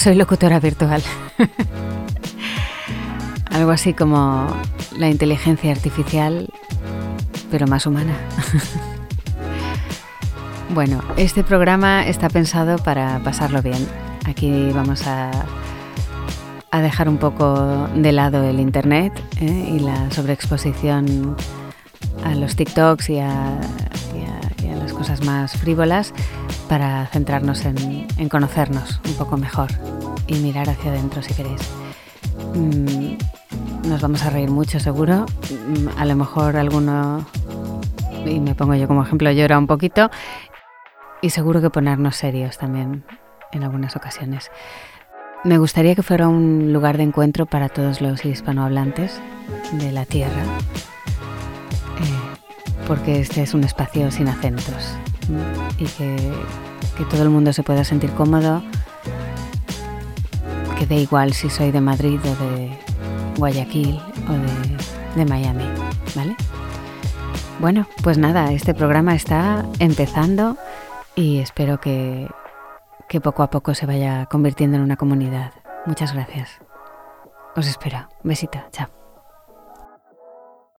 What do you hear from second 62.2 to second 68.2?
o de Guayaquil o de, Miami, ¿vale? Bueno, pues